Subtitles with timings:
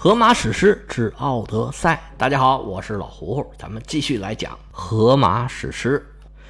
[0.00, 6.06] 荷马史诗之《奥德赛》，大家好，我是老胡胡，咱们继续来讲荷马史诗。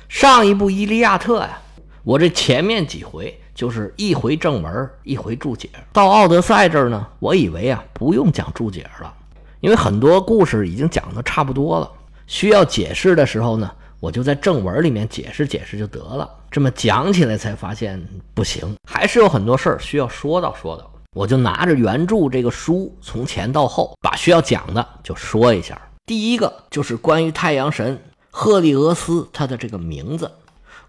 [0.07, 1.59] 上一部《伊利亚特》呀，
[2.05, 5.71] 我这前面几回就是一回正文，一回注解。
[5.95, 9.11] 到《奥德赛》这儿呢，我以为啊不用讲注解了，
[9.61, 11.91] 因为很多故事已经讲的差不多了，
[12.27, 16.29] 需要解释的时候呢，我就在正文里面解释解释就得了。
[16.51, 17.99] 这么讲起来才发现
[18.35, 20.91] 不行，还是有很多事儿需要说道说道。
[21.17, 25.81] 我就拿着原著这个书，从前到后把需要讲的就说一下。
[26.05, 27.99] 第一个就是关于太阳神
[28.31, 30.31] 赫利俄斯他的这个名字。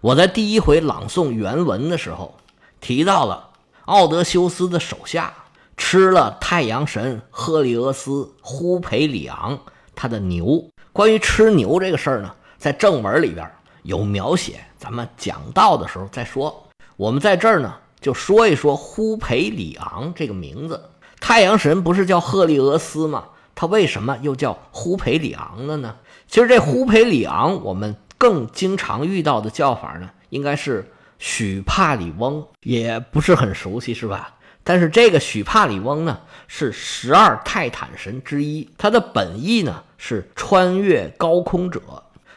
[0.02, 2.34] 我在第一回朗诵原文的时候
[2.80, 3.48] 提到了
[3.86, 5.32] 奥德修斯的手下
[5.76, 9.58] 吃了太阳神赫利俄斯呼培里昂
[9.94, 10.62] 他的牛。
[10.92, 13.50] 关于吃牛这个事儿呢，在正文里边
[13.84, 16.66] 有描写，咱们讲到的时候再说。
[16.98, 17.74] 我们在这儿呢。
[18.00, 23.24] 就说一说呼培里昂这个名字，太阳神不是叫赫利俄斯吗？
[23.54, 25.96] 他为什么又叫呼培里昂了呢？
[26.26, 34.36] 其实这呼培里昂，我们更经常遇到的叫法呢，应该是许帕里翁，也不是很熟悉，是吧？
[34.64, 41.82] 但是这个许帕里翁呢，是十二泰坦神之一，他的本意呢是穿越高空者，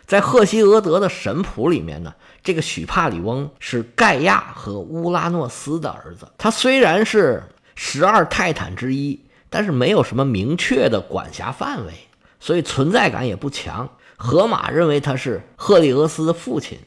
[0.05, 2.13] 在赫西俄德的神谱里面呢。
[2.44, 6.27] 这个许帕里翁是盖亚和乌拉诺斯的儿子。
[6.38, 7.41] 他虽然是
[7.73, 9.19] 十二泰坦之一，
[9.50, 11.94] 但是没有什么明确的管辖范围，
[12.39, 13.89] 所以存在感也不强。
[14.17, 16.77] 荷马认为他是赫利俄斯的父亲，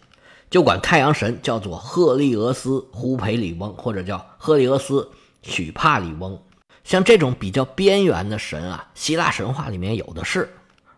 [0.50, 5.10] 就管太阳神叫做赫利俄斯呼培里翁，或者叫赫利俄斯
[5.42, 6.38] 许帕里翁。
[6.84, 10.48] 像这种比较边缘的神啊，希腊神话里面有的是，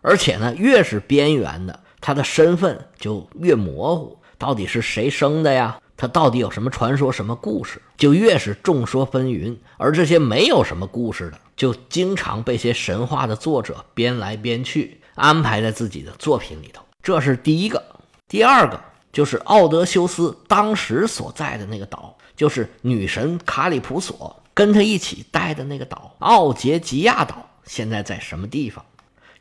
[0.01, 4.18] 而且呢，越是边缘的，他的身份就越模糊。
[4.39, 5.79] 到底是谁生的呀？
[5.95, 7.81] 他到底有什么传说、什么故事？
[7.97, 9.57] 就越是众说纷纭。
[9.77, 16.81] 而这些没有什么故事的，就经常被些神话的作者编来编去，安排在自己的作品里头。
[17.03, 17.83] 这是第一个。
[18.29, 18.79] 第二个
[19.11, 28.85] 就是奥德修斯当时所在的那个岛，就是女神卡里普索跟他一起待的那个岛——奥杰吉亚岛，现在在什么地方？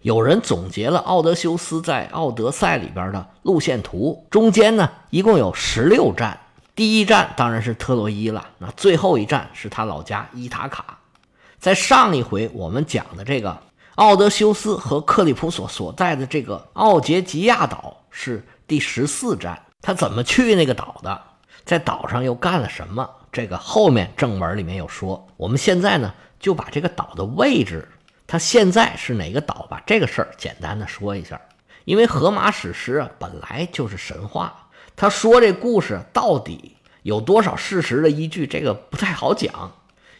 [0.03, 6.38] 有人总结了奥德修斯在《奥德赛》里边的路线图，中间呢一共有十六站，
[6.76, 10.98] 第一站当然是特洛伊了，那最后一站是他老家伊塔卡。
[11.59, 13.59] 在上一回我们讲的这个
[13.97, 21.20] 奥德修斯和克里普索所在的这个奥杰吉亚岛是第十四站，他怎么去那个岛的？
[21.65, 23.10] 在岛上又干了什么？
[23.32, 25.26] 这个后面正文里面有说。
[25.36, 27.88] 我们现在呢就把这个岛的位置。
[28.28, 29.66] 他现在是哪个岛？
[29.71, 31.41] 把这个事儿简单的说一下。
[31.87, 39.72] 因为荷马史诗啊本来就是神话，他说这故事到底有多少事实的依据，这个不太好讲，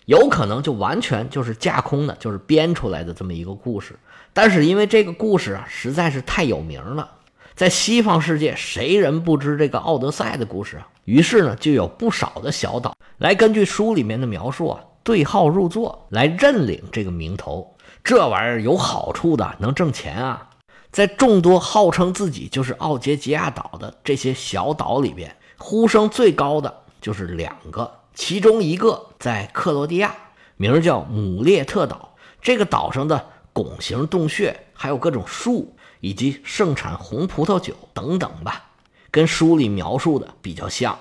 [0.07, 3.95] 有可能就完全就是架空的，就是编出来的这么一个故事。
[4.33, 7.11] 但是因为这个故事啊实在是太有名了，
[7.55, 10.89] 在西方世界谁人不知这个奥德赛的故事啊？
[11.05, 17.75] 于是呢就有不少的小岛来根据书里面的描述啊对号入座，来认领这个名头。
[18.09, 20.49] 这玩意儿有好处的，能挣钱啊！
[20.91, 30.15] 在众多号称自己就是奥杰吉亚岛的这些小岛里边，呼声最高的就是两个，其中一个在克罗地亚，
[30.57, 32.17] 名叫姆列特岛。
[32.41, 38.71] 这个岛上的拱形洞穴，还有各种树，以及盛产红葡萄酒等等吧，
[39.11, 40.99] 跟书里描述的比较像。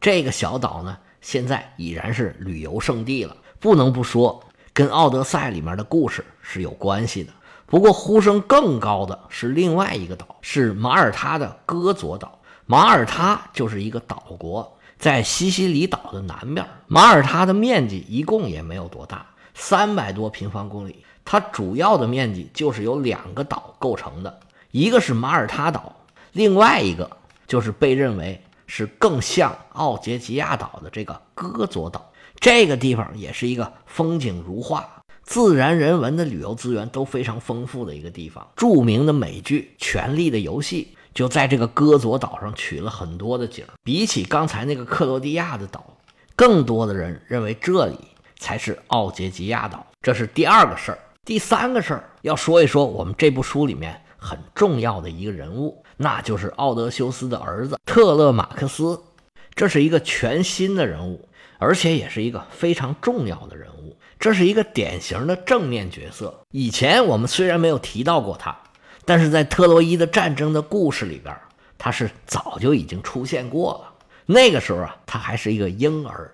[0.00, 4.42] 这个小岛呢，现在已然是旅游胜地了，不能不说。
[4.80, 7.30] 跟《奥德赛》里面的故事是有关系的，
[7.66, 12.38] 不过呼声更高的是另外一个岛，是马耳他的戈佐岛。
[12.64, 16.66] 马耳他就是一个岛国，在西西里岛的南边。
[16.86, 21.04] 马耳他的面积一共也没有多大，三百多平方公里。
[21.26, 25.94] 它主要的面积就是由两个岛构成的，一个是马耳他岛，
[26.32, 32.09] 另外一个就是被认为是更像奥杰吉亚岛的这个戈佐岛。
[32.40, 38.48] 这个地方也是一个风景如画、自然人文的旅游资源都非常丰富的一个地方。
[38.56, 43.64] 著名的美剧《权力的游戏》就在这个戈佐岛上取了很多的景。
[43.84, 45.84] 比起刚才那个克罗地亚的岛，
[46.34, 47.98] 更多的人认为这里
[48.38, 49.86] 才是奥杰吉亚岛。
[50.00, 50.98] 这是第二个事儿。
[51.26, 58.98] 第三个事儿要说一说我们这部书里面很重要的一个人物，那就是奥德修斯的儿子特勒马克斯。
[59.54, 61.28] 这是一个全新的人物。
[61.60, 66.40] 而且也是一个非常重要的人物，这是一个典型的正面角色。
[66.50, 68.58] 以前我们虽然没有提到过他，
[69.04, 71.36] 但是在特洛伊的战争的故事里边，
[71.76, 73.92] 他是早就已经出现过了。
[74.24, 76.32] 那个时候啊，他还是一个婴儿。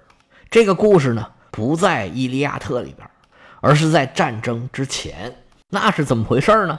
[0.48, 3.10] 这个故事呢，不在《伊利亚特》里边，
[3.60, 5.34] 而是在战争之前。
[5.70, 6.78] 那是怎么回事呢？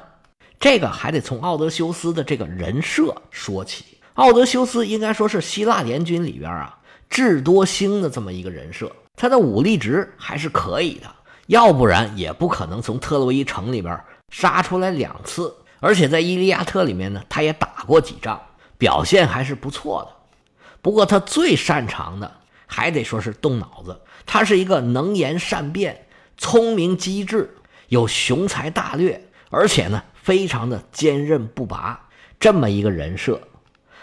[0.58, 3.84] 这个还得从奥德修斯的这个人设说起。
[4.14, 6.80] 奥德修斯应该说是希腊联军里边啊
[7.10, 11.08] 智多星的这么一个人设，他的武力值还是可以的，
[11.48, 14.00] 要不然也不可能从特洛伊城里边
[14.32, 15.54] 杀出来两次。
[15.80, 18.42] 而且在《伊利亚特》里面呢，他也打过几仗，
[18.78, 20.40] 表现还是不错的。
[20.82, 22.32] 不过他最擅长的
[22.66, 26.08] 还得说是动脑子，他是一个能言善辩、
[26.38, 27.56] 聪明机智、
[27.90, 32.08] 有雄才大略，而且呢非常的坚韧不拔
[32.40, 33.40] 这么一个人设。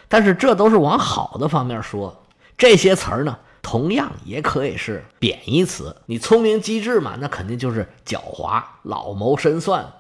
[0.09, 2.24] 但是这都是往好的方面说，
[2.57, 5.97] 这些词儿呢同样也可以是贬义词。
[6.07, 9.93] 你聪明机智嘛，那肯定就是狡猾、老谋深算。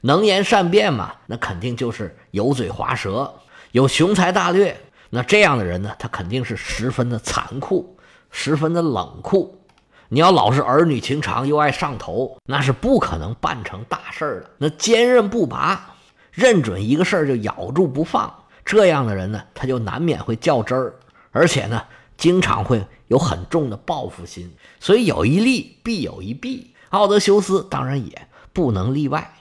[0.00, 3.32] 能言善辩嘛，那肯定就是油嘴滑舌；
[3.70, 4.76] 有雄才大略，
[5.10, 7.96] 那这样的人呢，他肯定是十分的残酷，
[8.32, 9.60] 十分的冷酷。
[10.08, 14.50] 你要老是儿女情长又爱上头，那是不可能办成大事儿的。
[14.58, 15.94] 那坚韧不拔，
[16.32, 20.94] 认准一个事儿就咬住不放，这样的人呢，他就难免会较真儿，
[21.30, 21.80] 而且呢，
[22.22, 24.48] 经常会有很重的报复心。
[24.78, 29.34] 所以有一利必有一弊，奥德修斯当然也不能例外。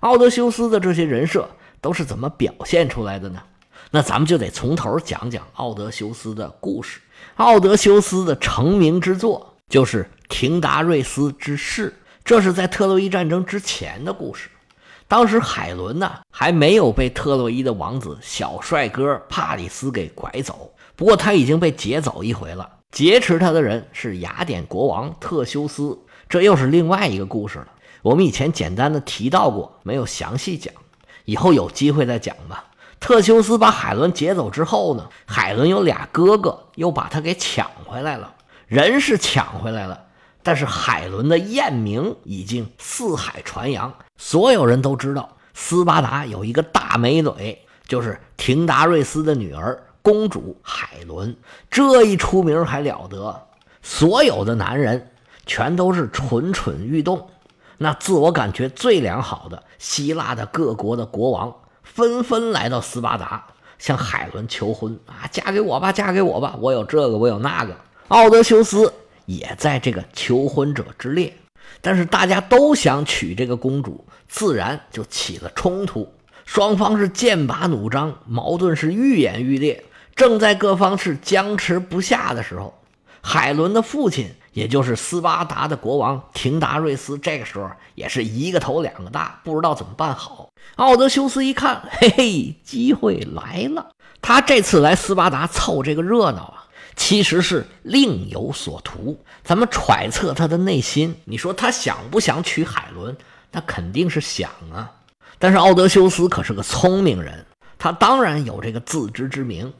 [0.00, 1.46] 奥德修斯的这些人设
[1.82, 3.42] 都是怎么表现出来的呢？
[3.90, 7.02] 那咱们就得从头讲讲奥德修斯的故事。
[7.34, 11.94] 奥德修斯的成名之作就是廷达瑞斯之誓，
[12.24, 14.48] 这是在特洛伊战争之前的故事。
[15.06, 22.68] 当时海伦呢还没有被特洛伊的王子小帅哥帕里斯给拐走，不过他已经被劫走一回了。
[22.90, 25.98] 劫持他的人是雅典国王特修斯，
[26.28, 27.68] 这又是另外一个故事了。
[28.02, 30.74] 我们以前简单的提到过，没有详细讲，
[31.24, 32.64] 以后有机会再讲吧。
[33.00, 38.34] 特修斯把海伦劫走之后呢，海伦有俩哥哥又把他给抢回来了。
[38.66, 40.06] 人是抢回来了，
[40.42, 51.34] 但是海伦的艳名已经四海传扬，所有人都知道斯巴达有一个大美女，就是廷达瑞斯的女儿公主海伦。
[51.70, 53.46] 这一出名还了得，
[53.80, 55.10] 所有的男人
[55.46, 57.28] 全都是蠢蠢欲动。
[57.78, 61.52] 那自我感觉最良好的希腊的各国的国王
[61.82, 63.44] 纷纷来到斯巴达，
[63.78, 65.26] 向海伦求婚啊！
[65.32, 66.56] 嫁给我吧，嫁给我吧！
[66.60, 67.74] 我有这个，我有那个。
[68.08, 68.92] 奥德修斯
[69.26, 71.34] 也在这个求婚者之列，
[71.80, 76.08] 但是大家都想娶这个公主，自然就起了冲突，
[76.44, 79.82] 双方是剑拔弩张，矛盾是愈演愈烈。
[80.14, 82.74] 正在各方是僵持不下的时候，
[83.20, 84.34] 海伦的父亲。
[84.52, 90.50] 也就是斯巴达的国王廷达瑞斯，这个时候也是一个头两个大，不知道怎么办好。
[90.76, 93.92] 奥德修斯一看，嘿嘿，机会来了！
[94.20, 99.18] 他这次来斯巴达凑这个热闹啊，其实是另有所图。
[99.42, 103.16] 咱们揣测他的内心，你说他想不想娶海伦？
[103.52, 104.90] 那肯定是想啊。
[105.38, 107.46] 但是奥德修斯可是个聪明人，
[107.78, 109.72] 他当然有这个自知之明。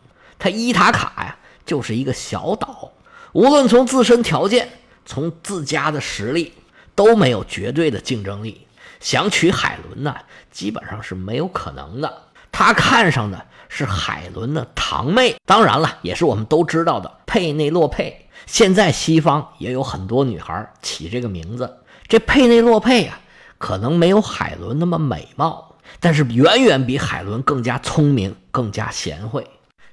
[0.42, 2.90] 他伊塔卡呀，就是一个小岛。
[3.32, 4.68] 无论从自身条件，
[5.06, 6.52] 从自家的实力，
[6.96, 8.66] 都没有绝对的竞争力。
[8.98, 10.16] 想娶海伦呢，
[10.50, 12.22] 基本上是没有可能的。
[12.50, 18.28] 他看上的是海伦的堂妹，当然了，也是我们都知道的佩内洛佩。
[18.44, 21.78] 现在西方也有很多女孩起这个名字。
[22.08, 23.20] 这佩内洛佩啊，
[23.58, 29.46] 可能没有海伦那么美貌，但是远远比海伦更加聪明，更加贤惠。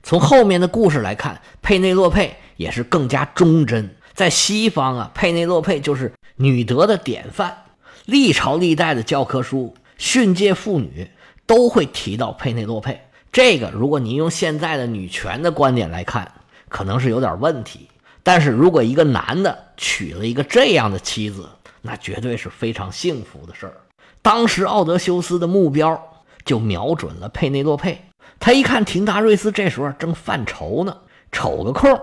[0.03, 2.35] 从后面的故事来看，佩内洛佩。
[2.59, 3.95] 也是更加忠贞。
[4.13, 7.57] 在西方啊，佩内洛佩就是女德的典范。
[8.03, 11.09] 历朝历代的教科书训诫妇女
[11.45, 12.99] 都会提到佩内洛佩。
[13.31, 16.29] 这个，如果您用现在的女权的观点来看，
[16.67, 17.87] 可能是有点问题。
[18.23, 21.47] 但是如果一个男的娶了一个这样的妻子，
[21.81, 23.77] 那绝对是非常幸福的事儿。
[24.21, 25.97] 当时奥德修斯的目标
[26.43, 28.01] 就瞄准了佩内洛佩。
[28.39, 30.97] 他一看廷达瑞斯这时候正犯愁呢，
[31.31, 31.99] 瞅个空。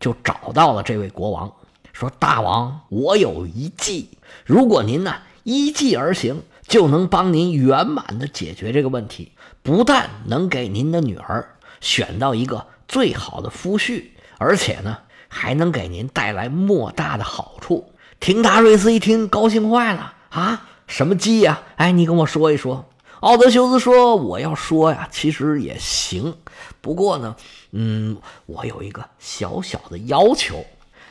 [0.00, 1.52] 就找到了这位国王，
[1.92, 4.10] 说：“大王，我有一计，
[4.44, 9.32] 如果您呢依计而行，就能帮您圆满的解决这个问题。
[9.64, 14.04] 不但能给您的女儿选到一个最好的夫婿，
[14.38, 20.68] 而且呢还能给您带来莫大的好处。”廷达瑞斯一听，高兴坏了啊！
[20.86, 21.62] 什么计呀？
[21.74, 22.87] 哎，你跟我说一说。
[23.20, 26.36] 奥德修斯说：“我要说呀，其实也行，
[26.80, 27.34] 不过呢。”
[27.72, 30.64] 嗯，我有一个小小的要求，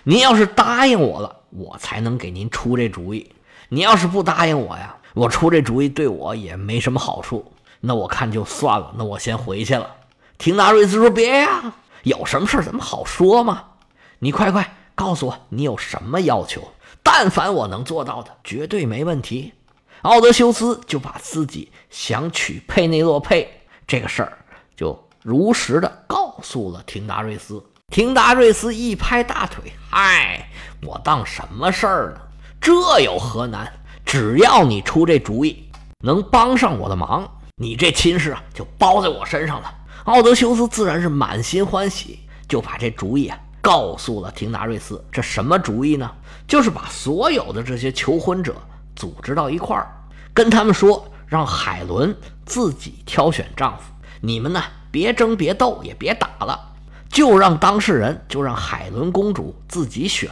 [0.03, 3.31] 您要是答应我了，我才能给您出这主意。
[3.69, 7.51] 您要是不答应我呀，我出这主意对我也没什么好处。
[7.81, 9.95] 那我看就算了，那我先回去了。
[10.37, 11.73] 廷达瑞斯说：“别呀，
[12.03, 13.63] 有什么事咱们好说嘛。
[14.19, 16.61] 你快快告诉我，你有什么要求？
[17.03, 19.53] 但凡我能做到的，绝对没问题。
[20.03, 24.37] 奥德修斯就把自己想娶佩内洛佩这个事儿，
[24.75, 27.63] 就如实的告诉了廷达瑞斯。
[27.89, 30.49] 廷达瑞斯一拍大腿：“嗨，
[30.83, 32.21] 我当什么事儿呢？
[32.59, 33.71] 这有何难？
[34.05, 39.73] 只要你出这主意，能帮上我的忙，你这亲事啊就包在我身上了。”
[40.05, 45.03] 奥德修斯自然是满心欢喜，就把这主意啊告诉了廷达瑞斯。
[45.11, 46.09] 这什么主意呢？
[46.47, 48.55] 就是把所有的这些求婚者
[48.97, 49.87] 组织到一块儿。
[50.33, 52.13] 跟他们说，让海伦
[52.45, 53.83] 自己挑选丈夫。
[54.19, 54.61] 你们呢，
[54.91, 56.73] 别争别斗，也别打了，
[57.09, 60.29] 就让当事人，就让海伦公主自己选。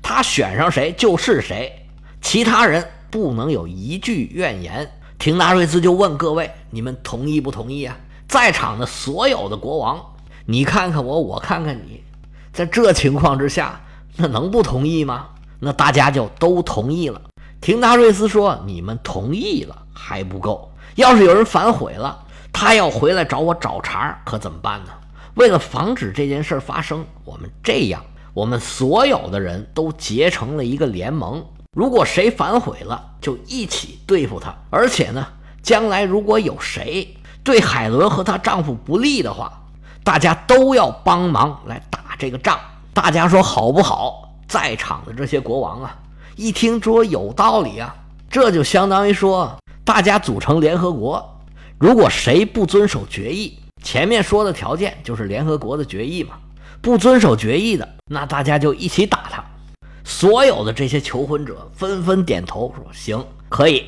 [0.00, 1.86] 她选上谁就是谁，
[2.22, 4.90] 其他人不能有一句怨言。
[5.18, 7.96] 廷达瑞斯就问各位：你们同意不同意啊？
[8.28, 10.00] 在场的所有的国王，
[10.44, 12.02] 你看看我，我看看你，
[12.52, 13.80] 在这情况之下，
[14.16, 15.28] 那能不同意吗？
[15.60, 17.20] 那大家就都同意了。
[17.60, 24.90] 廷达瑞斯说：“你们同意了还不够，要是有人反悔了，他要回来找我找茬，可怎么办呢？
[25.34, 28.02] 为了防止这件事发生，我们这样，
[28.34, 31.44] 我们所有的人都结成了一个联盟。
[31.72, 34.54] 如果谁反悔了，就一起对付他。
[34.70, 35.26] 而且呢，
[35.62, 39.52] 将来如果有谁对海伦和她丈夫不利的话，
[40.04, 42.58] 大家都要帮忙来打这个仗。
[42.94, 44.34] 大家说好不好？
[44.46, 45.98] 在场的这些国王啊。”
[46.36, 47.96] 一听说有道理啊，
[48.30, 51.40] 这就相当于说，大家组成联合国，
[51.78, 56.34] 如果谁不遵守决议，前面说的条件就是联合国的决议嘛，
[56.82, 59.42] 不遵守决议的，那大家就一起打他。
[60.04, 63.84] 所有的这些求婚者纷纷点头说：“行，可以。”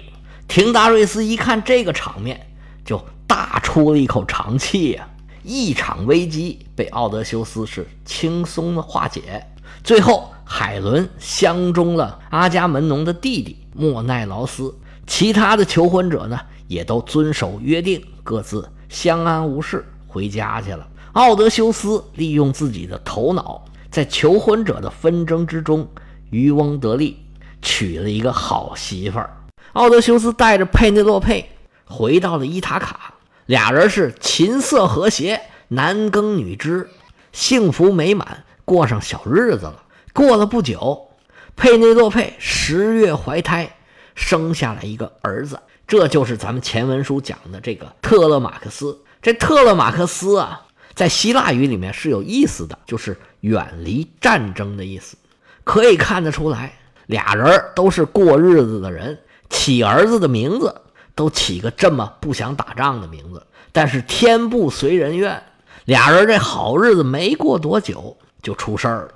[0.48, 2.48] 廷达瑞斯一看这个场面，
[2.82, 5.06] 就大出了一口长气呀。
[5.42, 9.46] 一场危机被奥德修斯是轻松的化解，
[9.88, 10.28] 最后。
[10.50, 14.74] 海伦相中了阿伽门农的弟弟莫奈劳斯，
[15.06, 20.88] 其他的求婚者呢，也都遵守约定，各自相安无事回家去了。
[21.12, 25.86] 奥德修斯利用自己的头脑，在求婚者的纷争之中
[26.30, 27.18] 渔翁得利，
[27.60, 29.36] 娶了一个好媳妇儿。
[29.74, 31.46] 奥德修斯带着佩内洛佩
[31.84, 33.12] 回到了伊塔卡，
[33.44, 36.88] 俩人是琴瑟和谐，男耕女织，
[37.32, 39.82] 幸福美满，过上小日子了。
[40.12, 41.08] 过了不久，
[41.56, 43.76] 佩内洛佩十月怀胎，
[44.14, 45.58] 生下了一个儿子。
[45.86, 49.00] 这就是咱们前文书讲的这个特勒马克斯。
[49.22, 55.16] 这特勒马克斯啊，在希腊语里面是有意思的，就是远离战争的意思。
[55.64, 56.74] 可以看得出来，
[57.06, 60.82] 俩人都是过日子的人，起儿子的名字
[61.14, 63.46] 都起个这么不想打仗的名字。
[63.72, 65.42] 但是天不随人愿，
[65.86, 69.10] 俩人这好日子没过多久就出事儿了。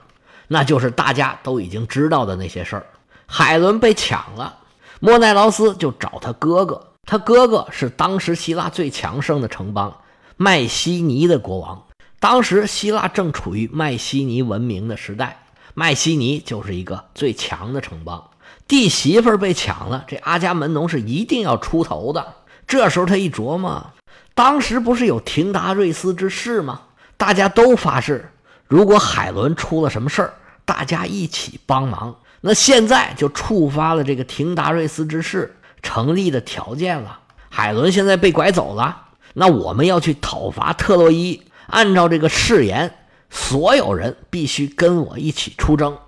[0.49, 2.87] 那就是大家都已经知道的那些事儿。
[3.27, 4.59] 海伦被抢了，
[5.01, 6.89] 莫奈劳斯就找他哥哥。
[7.05, 9.97] 他哥哥是当时希腊最强盛的城邦
[10.37, 11.83] 麦西尼的国王。
[12.21, 18.31] 当时希腊正处于麦西尼文明的时代，麦西尼就是一个最强的城邦。
[18.69, 22.35] 弟媳妇被抢了，这阿伽门农是一定要出头的。
[22.67, 23.91] 这时候他一琢磨，
[24.35, 26.83] 当时不是有廷达瑞斯之誓吗？
[27.17, 28.32] 大家都发誓，
[28.73, 30.33] 如果海伦出了什么事儿。
[30.65, 37.19] 大家一起帮忙，那现在就触发了这个廷达瑞斯之誓成立的条件了。
[37.51, 41.43] 海伦现在被拐走了，那我们要去讨伐特洛伊。
[41.67, 42.95] 按照这个誓言，
[43.29, 45.99] 所有人必须跟我一起出征，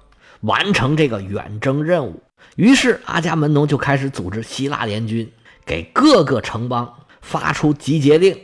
[0.43, 2.23] 完成这个远征任务。
[2.55, 5.31] 于是阿伽门农就开始组织希腊联军，
[5.67, 8.39] 给各个城邦发出集结令，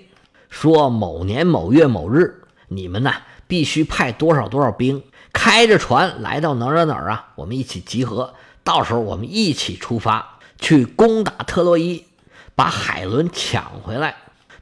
[0.51, 3.13] 说某年某月某日，你们呢
[3.51, 5.03] 必须派多少多少兵。
[5.33, 7.31] 开着船来到哪儿哪儿啊？
[7.35, 12.05] 我们一起集合，到时候我们一起出发去攻打特洛伊，
[12.55, 14.15] 把海伦抢回来。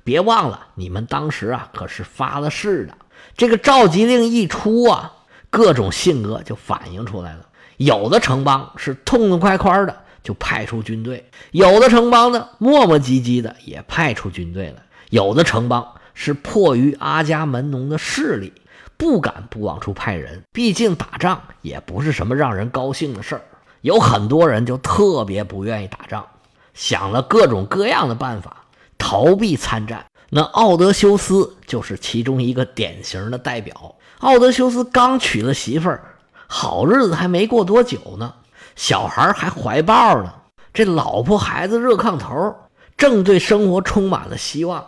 [0.04, 2.94] 别忘了，你们当时啊可是发了誓的。
[3.36, 5.12] 这个召集令一出啊，
[5.50, 7.46] 各种性格就反映出来了。
[7.76, 18.52] 有的城邦是痛痛快快的就派出军队，有的城邦呢磨磨唧唧的也派出军队了，有的城邦是迫于阿伽门农的势力。
[18.98, 23.42] 不敢不往出派人，毕竟打仗也不是什么让人高兴的事儿。
[23.80, 26.26] 有很多人就特别不愿意打仗，
[26.74, 28.64] 想了各种各样的办法
[28.98, 30.04] 逃避参战。
[30.30, 33.94] 那奥德修斯就是其中一个典型的代表。
[34.18, 36.16] 奥德修斯刚娶了媳妇儿，
[36.48, 38.34] 好日子还没过多久呢，
[38.74, 40.34] 小孩还怀抱呢，
[40.74, 42.54] 这老婆孩子热炕头，
[42.96, 44.84] 正对生活充满了希望。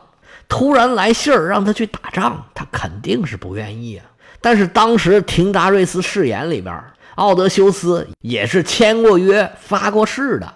[0.50, 4.04] 突然来信儿让他去打仗，他肯定是不愿意啊。
[4.42, 6.82] 但是当时廷达瑞斯誓言里边，
[7.14, 10.52] 奥德修斯也是签过约、发过誓的。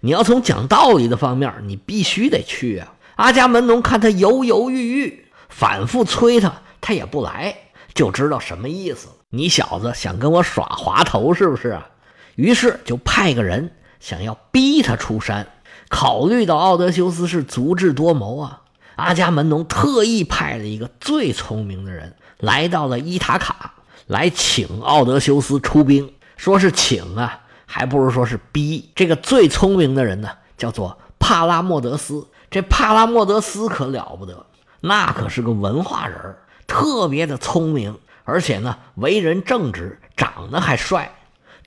[0.00, 2.92] 你要从讲道理的方面，你必须得去啊。
[3.14, 7.56] 阿伽门农看他犹犹豫豫，反复催他，他也不来，
[7.94, 9.14] 就知道什么意思了。
[9.30, 11.86] 你小子想跟我耍滑头是不是啊？
[12.34, 15.46] 于是就派个人想要逼他出山。
[15.88, 18.62] 考虑到奥德修斯是足智多谋啊，
[18.96, 23.74] 阿伽门农特意派了一个最聪明的人来到了伊塔卡，
[24.06, 26.12] 来请奥德修斯出兵。
[26.36, 28.90] 说是请啊，还不如说是逼。
[28.94, 32.26] 这个最聪明的人呢，叫做帕拉莫德斯。
[32.50, 34.46] 这帕拉莫德斯可了不得，
[34.80, 36.36] 那可是个文化人，
[36.66, 41.14] 特别的聪明，而且呢，为人正直，长得还帅。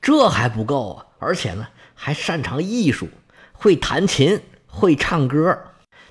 [0.01, 3.09] 这还不够啊，而且呢，还擅长艺术。
[3.53, 5.59] 会弹琴，会唱歌，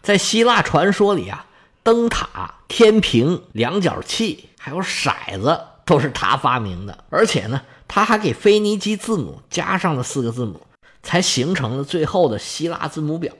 [0.03, 1.47] 在希腊传说里啊，
[1.83, 7.05] 灯塔、天平、量角器，还有骰子，都是他发明的。
[7.11, 10.61] 而且呢，他还给腓尼基字母加上了四个字母，
[11.03, 13.33] 才形成了最后的希腊字母表。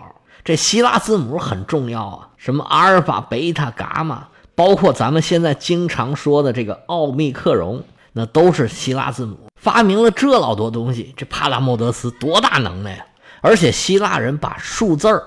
[0.45, 9.37] 这希腊字母很重要啊，什么阿尔法、贝塔、伽马，包括咱们现在经常说的这个奥密克戎，那都是希腊字母。
[9.61, 13.05] 发明了这老多东西，这帕拉莫德斯多大能耐呀！
[13.41, 15.23] 而且希腊人把数字儿、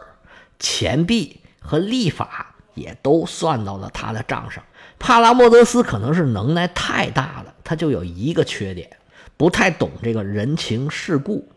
[0.61, 4.63] 钱币和立法也都算到了他的账上。
[4.97, 8.89] 帕拉莫德斯可能是能耐太大了，他就有一个缺点，
[9.35, 11.49] 不太懂这个人情世故，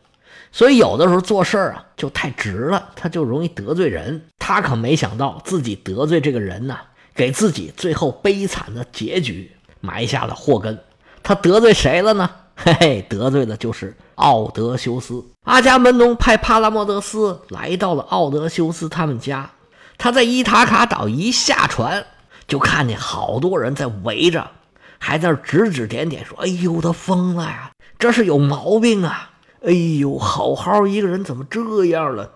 [0.51, 4.23] 所以有的时候做事儿啊就太直了，他就容易得罪人。
[4.39, 6.79] 他可没想到自己得罪这个人呢，
[7.15, 10.79] 给自己最后悲惨的结局埋下了祸根。
[11.23, 12.31] 他得罪谁了呢？
[12.57, 15.25] 嘿嘿，得罪的就是奥德修斯。
[15.45, 19.51] 阿伽门农派帕拉莫德斯来到了奥德修斯他们家。
[19.99, 22.07] 他在伊塔卡岛一下船，
[22.49, 24.51] 就看见好多人在围着，
[24.99, 27.71] 还在指指点点，说：“哎呦，他疯了呀！
[27.99, 29.31] 这是有毛病啊！
[29.65, 32.33] 哎呦，好好一个人怎么这样了？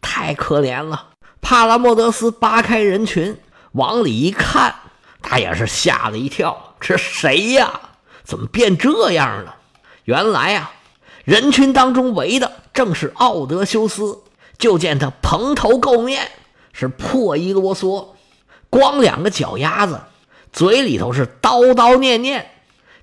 [0.00, 1.08] 太可怜了！”
[1.40, 3.38] 帕拉莫德斯扒开人群
[3.72, 4.74] 往里一看，
[5.22, 7.80] 他也是吓了一跳：“这谁呀？”
[8.22, 9.56] 怎么变这样了？
[10.04, 10.70] 原来呀，
[11.28, 14.20] 人群当中围的正是奥德修斯。
[14.56, 16.26] 就见他蓬头垢面，
[16.72, 18.06] 是破衣啰嗦，
[18.70, 20.00] 光两个脚丫子，
[20.54, 22.50] 嘴里头是叨叨念念。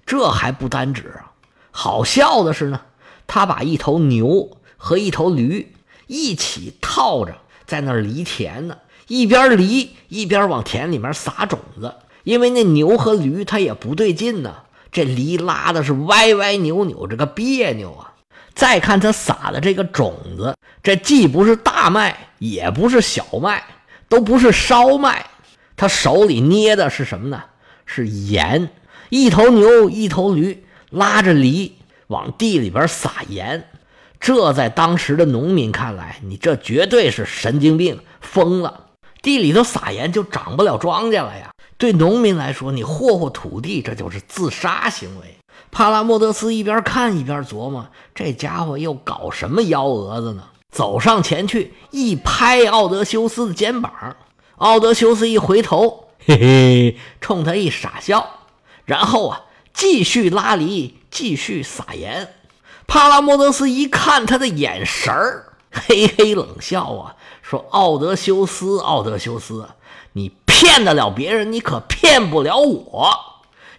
[0.08, 1.32] 这还不单止啊！
[1.70, 2.82] 好笑的是呢，
[3.28, 5.72] 他把一头牛和一头驴
[6.08, 11.94] 一起套着，在那儿犁田呢，一边犁一边往田里面撒种子。
[12.24, 14.56] 因为那牛和驴它也不对劲呢。
[14.92, 18.15] 这犁拉的是歪歪扭扭，这个别扭啊！
[18.56, 23.64] 再看他撒的这个种子，这既不是大麦，也不是小麦，
[24.08, 25.26] 都不是烧麦，
[25.76, 27.44] 他手里捏的是什么呢？
[27.86, 28.70] 是盐。
[29.10, 31.76] 一头牛，一头驴拉着犁
[32.08, 33.70] 往地里边撒盐，
[34.20, 38.86] 这在当时的农民看来，你这绝对是神经病，疯了！
[39.22, 41.52] 地里头撒盐就长不了庄稼了呀。
[41.78, 45.38] 对农民来说，你霍霍土地，这就是自杀行为。
[45.72, 50.44] 帕拉莫德斯一边看一边琢磨，这家伙又搞什么幺蛾子呢？
[50.72, 54.16] 走上前去，一拍奥德修斯的肩膀。
[54.58, 58.26] 奥德修斯一回头，嘿嘿，冲他一傻笑，
[58.86, 59.42] 然后啊，
[59.74, 62.34] 继续拉犁，继续撒盐。
[62.88, 69.68] 帕拉莫德斯一看他的眼神儿，嘿嘿冷笑啊，说：“奥德修斯，奥德修斯，”
[70.56, 73.10] 骗得了别人，你可骗不了我。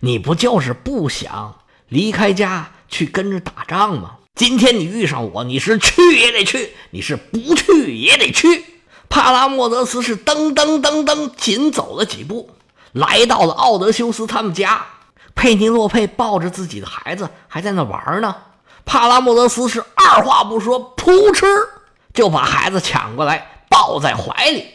[0.01, 1.57] 你不就是不想
[1.89, 4.17] 离开家去跟着打仗吗？
[4.35, 8.63] 今天你遇上我，你是去也得去，你是不去也得去。
[9.09, 12.51] 帕拉莫德斯是噔噔噔噔紧走了几步，
[12.93, 14.85] 来到了奥德修斯他们家。
[15.35, 18.37] 佩尼洛佩抱着自己的孩子还在那玩呢。
[18.85, 21.47] 帕拉莫德斯是二话不说，扑哧
[22.13, 24.67] 就把孩子抢过来抱在怀里，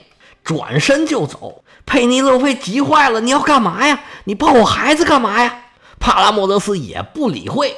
[0.43, 1.63] 转身就走。
[1.91, 3.99] 佩尼洛菲急坏了：“你要干嘛呀？
[4.23, 5.63] 你抱我孩子干嘛呀？”
[5.99, 7.75] 帕拉莫德斯也不理会。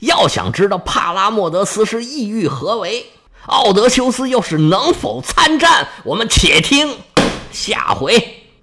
[0.00, 3.06] 要想知道帕拉莫德斯是意欲何为，
[3.46, 6.98] 奥德修斯又是能否参战，我们且听
[7.52, 8.43] 下回。